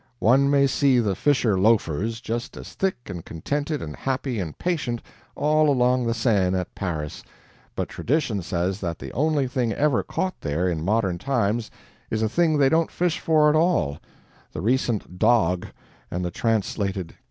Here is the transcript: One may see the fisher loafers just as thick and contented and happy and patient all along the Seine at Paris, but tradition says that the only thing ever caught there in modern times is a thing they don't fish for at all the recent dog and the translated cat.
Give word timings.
One 0.17 0.49
may 0.49 0.65
see 0.65 0.97
the 0.97 1.13
fisher 1.13 1.59
loafers 1.59 2.21
just 2.21 2.57
as 2.57 2.73
thick 2.73 2.97
and 3.05 3.23
contented 3.23 3.83
and 3.83 3.95
happy 3.95 4.39
and 4.39 4.57
patient 4.57 4.99
all 5.35 5.69
along 5.69 6.07
the 6.07 6.15
Seine 6.15 6.57
at 6.57 6.73
Paris, 6.73 7.23
but 7.75 7.87
tradition 7.87 8.41
says 8.41 8.79
that 8.79 8.97
the 8.97 9.13
only 9.13 9.45
thing 9.47 9.71
ever 9.73 10.01
caught 10.01 10.41
there 10.41 10.67
in 10.67 10.83
modern 10.83 11.19
times 11.19 11.69
is 12.09 12.23
a 12.23 12.29
thing 12.29 12.57
they 12.57 12.67
don't 12.67 12.89
fish 12.89 13.19
for 13.19 13.47
at 13.47 13.55
all 13.55 13.99
the 14.51 14.61
recent 14.61 15.19
dog 15.19 15.67
and 16.09 16.25
the 16.25 16.31
translated 16.31 17.09
cat. 17.09 17.17